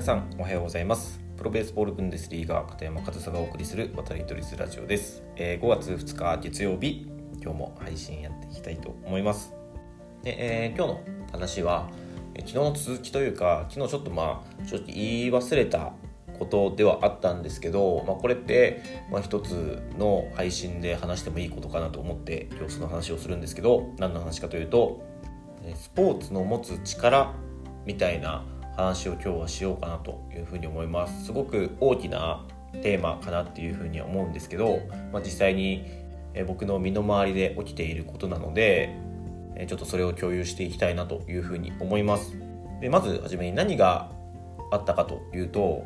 [0.00, 1.20] 皆さんおはようございます。
[1.36, 9.52] プロベースボールブンデスリーガー片山和沙がお送りする渡り鳥ラジオです、えー、5月2日月曜日今日も配信やっていきたいと思います。
[10.22, 11.00] で、えー、今日の
[11.32, 11.90] 話は、
[12.34, 15.92] えー、昨日の続きというか昨日ちょっとまあ正直言い忘れた
[16.38, 25.02] ことではあったんですけど、まあ、これって、まあ、一つの配信で話してもいいことかなと思って今日その話をするんですけど何の話かというと
[25.74, 27.34] スポーツの持つ力
[27.84, 28.46] みたいな
[28.76, 31.26] 話を今日はしようかなというふうに思います。
[31.26, 32.44] すごく大きな
[32.82, 34.80] テーマかなっていうふうには思うんですけど、
[35.12, 35.84] まあ、実際に
[36.46, 38.96] 僕の身の回りで起きていることなので
[39.66, 42.36] ちょっとそれを共有していきたいなというふうに思います。
[42.80, 44.10] でまずはじめに何が
[44.70, 45.84] あったかというと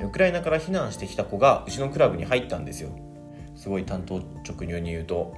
[0.00, 2.90] ウクライナから避難してきた子がうちのクラブに入ったんですよ。
[3.54, 5.34] すごい担当直入に言うと。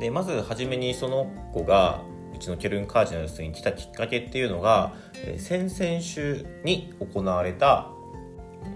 [0.00, 2.02] でまず初めにその子が
[2.38, 4.94] うちのケルン・カージナルスに来たきっかけっていうのが、
[5.26, 7.88] え先々週に行われた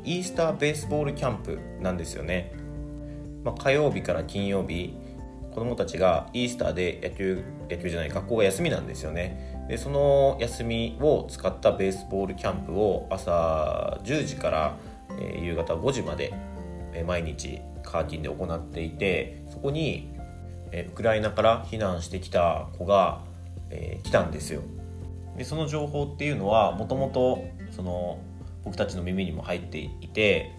[0.04, 2.52] イースターベースボールキャンプなんですよね、
[3.44, 4.96] まあ、火曜日から金曜日
[5.52, 9.64] 子どもたちがイースターで野球野球じゃない学校が休みなんですよね。
[9.68, 14.76] でその休みを使ったベースボールキャンプを朝10時から、
[15.20, 16.34] え、夕方5時まで、
[16.94, 20.12] え、毎日カーティンで行っていてそこに、
[20.72, 23.22] え、ウクライナから避難してきた子が
[23.72, 24.62] えー、来たんですよ。
[25.36, 28.18] でその情報っていうのはもともとその
[28.64, 30.52] 僕たちの耳にも入っていて、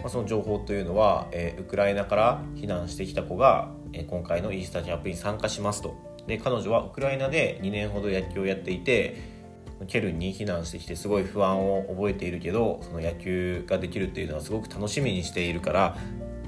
[0.00, 5.94] まあ、その情報というのは、えー、ウクライナから避難してきた子が、えー、今回のイースターキャンプに参加しますと。
[6.26, 9.40] で彼女はウクライナで2年ほど野球をやっていて
[9.86, 15.96] ケルンに避難してきてすごい不安を覚えているけどその野球ができるっていうのはすごく楽しみにしているから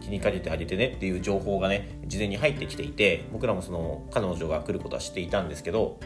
[0.02, 5.98] 気にかけてあげてねっていう情報がね事前に入ってきていて僕らもその彼女が来ることは知っていたんですけど、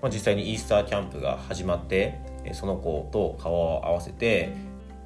[0.00, 2.20] まあ、実際にイースターキャンプが始まって
[2.52, 4.52] その子と顔を合わせて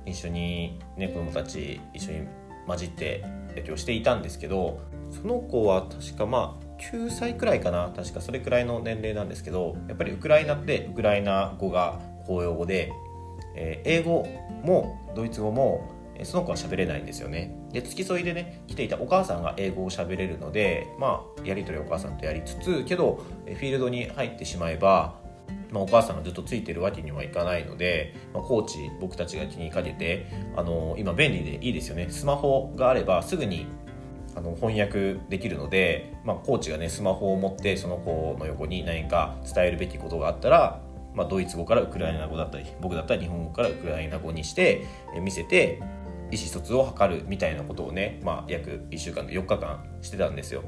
[0.04, 2.28] 一緒に、ね、子供たち一緒に
[2.66, 3.24] 混じって
[3.56, 4.80] 野球をしていたんですけど
[5.10, 12.92] その子は確かまあ9歳くらいかな確かそれくらいの年齢なんですけどやっぱりウクライナってウクライナ語が公用語で、
[13.56, 14.26] えー、英語
[14.62, 15.91] もドイツ語も
[16.24, 17.57] その子は喋れないんですよね。
[17.72, 25.16] で付き添いでね来ていたお母さんが英語を喋れるのでまあやり取りお母さんとやりつつけどフィールドに入ってしまえば
[25.70, 32.08] まあ、お母さんがずっとついてるわけにはいかないので、まあ、コーチ僕たちが気にかけてあの今便利でいいですよね。
[32.10, 33.66] スマホがあればすぐに
[34.34, 40.80] あの翻訳できるので、まあ、コーチがねスマホを持ってその子の横に何か伝えるべきことがあったら、
[41.14, 44.86] まあ、ドイツ語からウクライナ語だったり僕だったら日本語からウクライナ語にして
[45.20, 45.82] 見せて
[46.31, 50.65] 意思疎通を図るみたいなことをね、まあ、約1週間で4日間してたんですよ。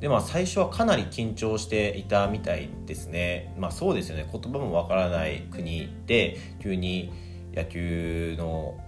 [0.00, 3.52] でまあ最初はかなり緊張していたみたいですね。
[3.58, 7.12] まあそうですよね言葉もわからない国で急に
[7.54, 8.78] 野球の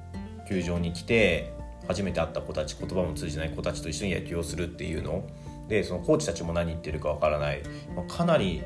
[0.48, 1.52] 球場に来て
[1.88, 5.24] 初めて会った子たち言葉も通じない子たちと一緒に野球をするっていうの
[5.68, 7.62] でそのコーチたちも何言ってるかわからない、
[7.96, 8.62] まあ、かなり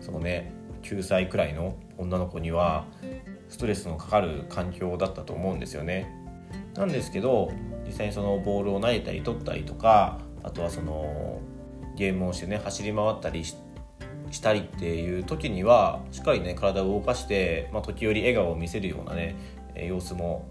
[0.00, 2.86] そのね9歳くらいの女の子には
[3.48, 6.14] ストレスのかかる環境だったと思うんですよね。
[6.74, 7.50] なんですけど
[7.86, 11.40] 実際にそのボールを投げたり取ったりとかあとはその
[11.96, 13.56] ゲームをしてね走り回ったりし
[14.40, 19.36] たりっていう時にはしっかりね体を動かして、まあ、時折笑顔を見せるようなね
[19.74, 20.48] 様子も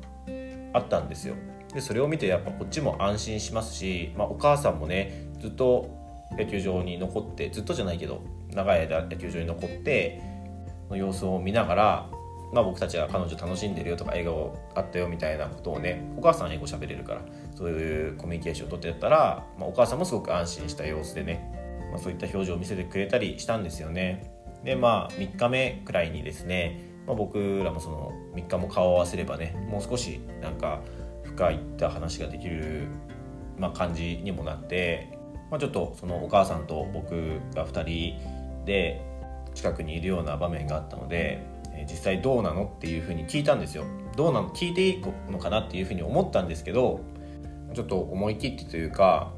[0.73, 1.35] あったんですよ。
[1.73, 5.89] でそれを見てやっぱこっちも安心しますし、まあ、お母さんもねずっと
[6.37, 8.21] 野球場に残ってずっとじゃないけど
[8.53, 10.21] 長い間野球場に残って
[10.89, 12.09] の様子を見ながら
[12.53, 17.21] まあ、僕たちが彼女楽しんでるよとか笑顔あったよみたいなことをねお母さん英語喋れるから
[17.55, 24.33] そういうコミュニケーションをとってたら、まあ、お母さんもすごく安心した様子でね、まあ、そういった表情を見せてくれたりしたんですよね。
[24.63, 30.81] でまあ3日目くらいにですね、まあ、僕らもその3日も顔を合わせればねもう少しなんか
[31.23, 32.87] 深いった話ができる、
[33.57, 35.17] まあ、感じにもなって、
[35.51, 39.01] まあ、ちょっとそのお母さんと僕が2人で
[39.53, 41.43] 近くにいるような場面があったので
[41.83, 43.83] 実際どうなのっていうふうに聞いたんですよ。
[44.15, 47.01] どうなの聞いていいのかなっていうふうに思ったんですけど
[47.75, 49.33] ちょっと思い切ってというか、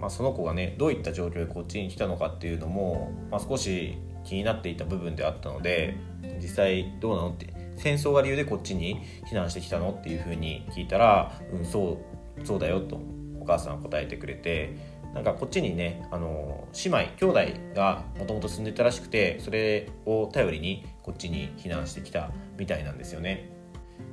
[0.00, 5.96] まあ、その子がねどういった状況でこっちに来たのかっていうのも、まあ、少し気になっていた部分であったので
[6.42, 9.00] 実際どうなのって戦争が理由でこっちに
[9.30, 12.00] 避難してきたのっていうふうに聞いたら「うんそ
[12.40, 13.00] うそうだよ」と
[13.40, 14.76] お母さんは答えてくれて
[15.14, 17.40] なんかこっちにねあの姉妹兄弟
[17.74, 23.50] がもともと住んでたらしくてそれを頼りにこっちに避難してきたみたいなんですよね。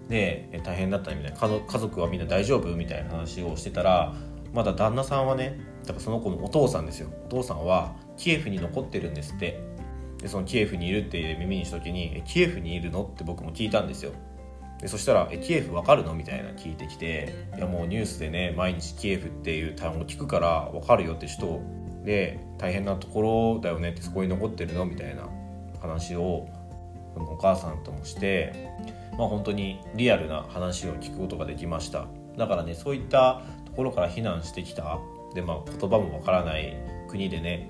[0.08, 1.38] で大変だったみたいな。
[1.38, 4.14] 家族はみんな大丈夫みたいな話をしてたら
[4.54, 7.10] まだ旦那さんはねだからその子のお父さんですよ。
[7.26, 9.60] お父さんはキエフに残ってるんですって。
[10.22, 14.12] でそのキエフにいるって耳にした時に「キエフにいるの?」って僕も聞いたんですよ。
[14.82, 21.62] でそしたら「えキエフわかるの?」みたいな聞いてきて「いやもうニュースでね毎日キエフっていう単語聞くからわかるよ」って人
[22.04, 24.86] で大変なところだよねってそこに残ってるの？
[24.86, 25.30] みたいな
[25.80, 26.48] 話を
[27.16, 28.70] お母さんともして、
[29.18, 32.08] まあ、本当にリアルな話を聞くことができました
[32.38, 35.00] だからねそういったところから避難してきた
[35.34, 36.76] で、まあ、言葉もわからない
[37.10, 37.70] 国でね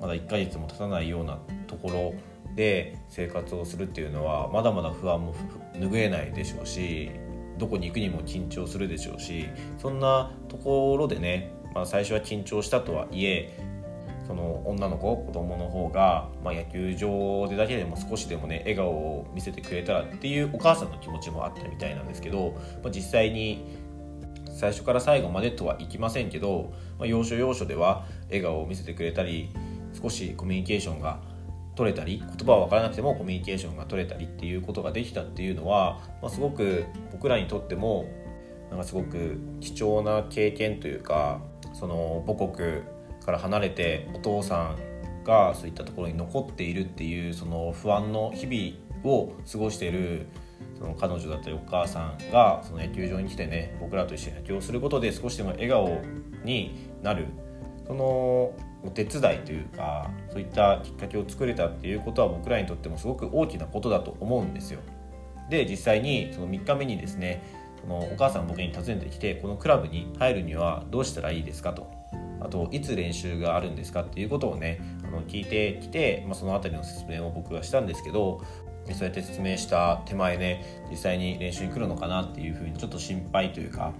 [0.00, 1.38] まだ1ヶ月も経たないような
[1.68, 2.14] ところ
[2.56, 5.32] で生活をするっていうのはまだまだ不安も
[5.88, 7.10] 拭えないでしょうし
[7.58, 9.46] どこに行くにも緊張するでしょうし
[9.78, 13.58] そんなところでね、まあ、最初は緊張したとはいえ
[14.26, 22.52] その女の子子供の方が、まあ、野球場でだけでも少しでもね笑顔を見せてくれたらっていうお母さんの気持ちもあったみたいなんですけど、
[22.82, 23.64] まあ、実際に
[24.54, 29.50] 最初から最後までとはいきませんけど、まあ、要所要所では笑顔を見せてくれたり
[30.00, 31.20] 少しコミュニケーションが
[31.74, 38.06] 取れたり言葉は分からなくてもコミュニケーションが取れたりっていうことができたっていうのは、まあ、すごく僕らにとっても
[38.70, 41.40] なんかすごく貴重な経験というか
[41.72, 42.82] その母国
[43.24, 50.26] から離れてお父さんがそういったところに残っているっていうその不安の日々を過ごしている
[50.78, 56.02] その彼女だったりお母さんがその野球場に来てね僕らと一緒に野球をすることで少しでも笑顔
[56.44, 57.26] になる。
[57.86, 58.04] その
[58.84, 64.80] お手伝いというかそういったきっかけを作れたっていうことは僕らにとってもすごく大きなことだと思うんですよ。
[65.50, 67.42] で実際にその3日目にですね
[67.80, 71.90] そのお母さん僕に訪ねてきてこのクラブに入るにはどうしたらいいですかと
[72.40, 78.42] あといつ練習があるんですかっていうことをねあの聞いてきて、まあ、その辺りの説明を僕はしたんですけど
[78.92, 83.92] そうやって説明した手前ね実際に練習に来るのかなっていうふうにちょっと心配というか、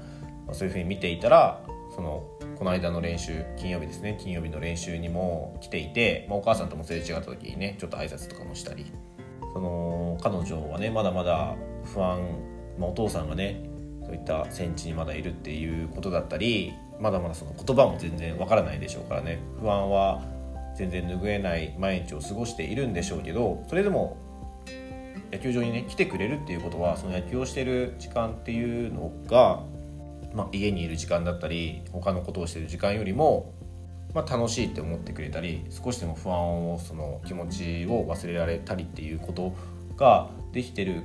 [0.46, 1.62] まあ、そういうふうに見ていたら
[1.94, 2.24] その
[2.62, 4.16] この間の練習金曜日ですね。
[4.20, 8.86] 金曜日の練習にも来ていて、まあ、お母さんともすれ違った時にねちょっと挨拶とかもしたり。
[9.52, 11.56] その彼女はねまだまだ
[11.92, 12.20] 不安、
[12.78, 13.68] まあ、お父さんがね
[14.06, 19.40] そういった戦地にまだいるっていうことだったりまだまだその言葉も全然わからないでしょうからね。
[19.58, 20.22] 不安は
[20.76, 24.16] 全然拭えない毎日を過ごしているんでしょうけどそれでも
[25.32, 29.64] 野球場にね来てくれるっていうことはその野球をしてる時間っていうのが
[30.34, 33.52] まあ、家にいる時間だったり他のことをしてる時間よりも、
[34.14, 39.54] まあ、楽しいって思ってくれたり少しでも不安をその気持ちを忘れられたりっていうこと
[39.96, 41.02] ができてる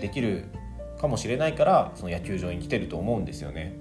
[0.00, 0.44] できる
[1.00, 3.76] かもしれないからその野球場に来てると思うんですよね。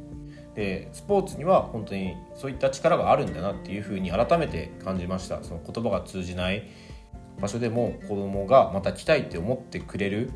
[0.55, 6.69] でスポーツには本当にそういった力があるんだなっていうふうに改めて感じましたその言葉が通じない
[7.41, 10.29] 場所でも子供がまた来たいって思ってくれる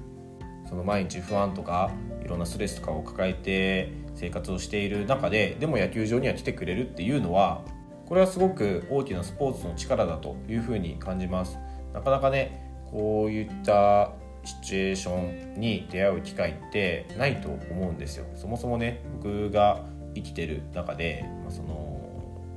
[0.68, 1.92] その毎日不安とか
[2.24, 7.64] いろんなストレスとかを抱えて生活をしている中ででも野球場には来てくれるっていうのは
[8.06, 11.58] これはすごく大きなスポーツの力だというふうに感じます。
[11.94, 14.12] なかなかねこういった
[14.46, 18.26] シチュエーションに出会う機会ってないと思うんですよ。
[18.36, 19.86] そもそもね僕が
[20.16, 22.02] 生きてる中で、まあ、その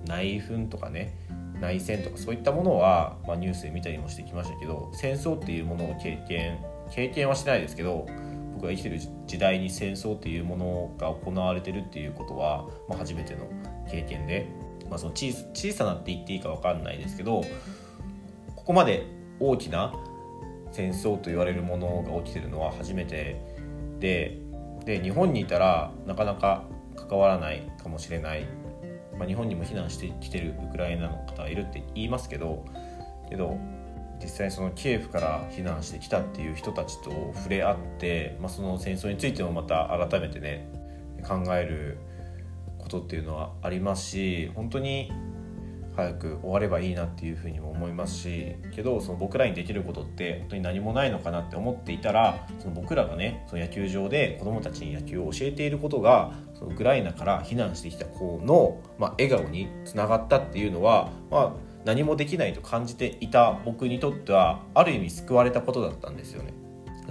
[0.06, 1.16] 内紛とかね
[1.60, 6.58] 内戦とかそういったものは、まあ、ニュースで見たりもしてきましたけど戦争っていうものを経験
[6.90, 8.06] 経験はしてないですけど
[8.54, 13.46] 僕が生きてる時代に戦争っていうものが行われてるっていうことは、まあ、初めての
[13.90, 14.48] 経験で、
[14.88, 17.42] まあ、その小小さなって言っていいか分かんないですけど
[18.54, 19.06] ここまで
[19.38, 19.94] 大きな
[20.72, 23.40] 戦争と言われるものが起きてるのは初めて
[23.99, 24.38] で
[24.85, 26.64] で日本にいたらなかなか
[26.97, 28.47] 関わらないかもしれない、
[29.18, 32.64] まあ、日本にも避難してきてるウクライナの方はいるって言いますけど
[33.28, 33.59] けど
[34.22, 40.70] 実際そのキエフから避難してきたっていう人たちと触れ合って、まあ、その戦争についてもまた改めてね
[41.26, 41.98] 考える
[42.78, 45.10] ことっていうのはありますし本当に
[45.96, 61.52] 早く終わればいいなっていうふうにも思いますしけどその僕らにできることって本当に何もないのかなって思っていたらその僕らがねその野球場で子どもたちに野球を教えていることがそのウクライナから避難してきた子の、まあ、笑顔につながったっていうのは、まあ、
[61.84, 66.52] 何もできないと感じていた僕にとってはある意味救われたことだったんですよね。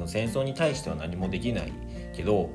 [0.05, 1.73] 戦争に対しては何もできない
[2.15, 2.49] けど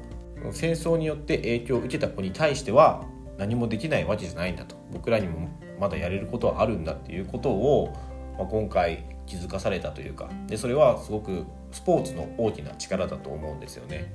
[0.52, 3.04] 戦争によって影響を受けた子に対しては
[3.36, 4.76] 何もできないわけじゃないんだと。
[4.92, 7.92] 僕らにもまだやれることはあるんだっていうことを、
[8.38, 10.30] まあ、今回気づかされたというか。
[10.46, 14.12] でそれはすごくスポーツの大きな力だと思うんですよね。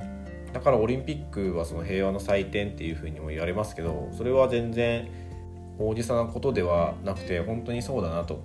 [0.54, 5.08] だからオリンピックはその平和の祭典っていうふうにも言われますけどそれは全然
[5.80, 8.44] 大げさなことではなくて本当にそうだなと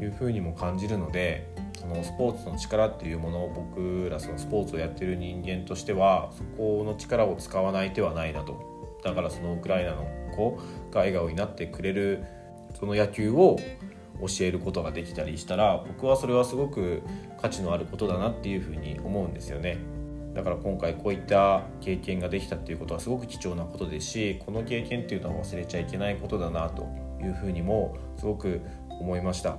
[0.00, 1.46] いうふうにも感じるので
[1.78, 10.58] そのスポーツの力っていうものを僕らそのスポーツをやってる人間としてはそこの力を使わない手はないなとだからそのウクライナの子
[10.90, 12.24] が笑顔になってくれる
[12.78, 13.58] その野球を
[14.20, 17.02] 教えることができたりしたら僕はそれはすごく
[17.40, 19.78] 価値のあることだなっていうふうに思うんですよね。
[20.34, 26.88] だから今回こういった経験ができたっていうことはすごく貴重なことですしこの経験っていうのは忘れちゃいけないことだなと
[27.22, 29.56] いうふうにもすごく思いました。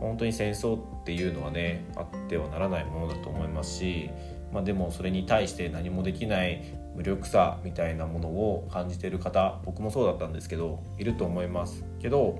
[0.00, 4.10] 本当に戦争っていうのはねあってはならないものだと思いますし、
[4.52, 6.62] まあ、でもそれに対して何もできない
[6.94, 12.38] 無力さみたいなものを感じてる方僕もそうだったんですけどいると思いますけど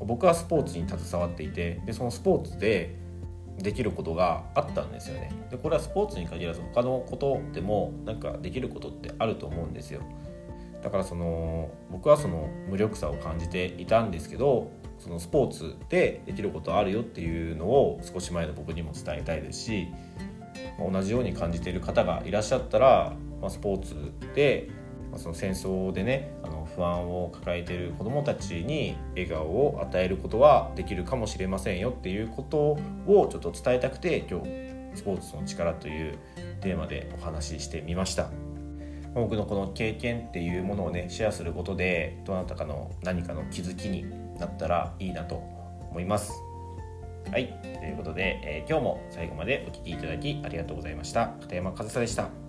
[0.00, 2.96] 僕はスポーツに携わっていてでそのスポーツで
[3.58, 5.32] できることがあったんですよね。
[5.50, 10.02] でこれはスポーツに限らず他のことでもなんかできることってあると思うんですよ。
[10.82, 19.88] だからその僕はその無力さを感じていたんですけどそのスポーツでできることあるよっていうのを少し前の僕にも伝えたいですし
[20.78, 23.94] 同じように感じている方がいらっしゃったら、まあ、スポーツ
[24.34, 24.68] で、
[25.10, 26.32] まあ、その戦争でね
[26.78, 34.46] 不安を抱えている子どもたちに笑顔を与えることはできるかもしれませんよっていうことをちょっと伝えたくて今日
[34.94, 36.18] スポーツの力という
[36.60, 38.30] テーマでお話ししてみました。
[39.14, 44.04] 僕のこの経験っていうものをねシェアすることでどなたかの何かの気づきに
[44.38, 45.34] なったらいいなと
[45.90, 46.32] 思います。
[47.30, 52.47] はいということで、えー、今日も最後までお聴きいただきありがとうございました片山和沙でした。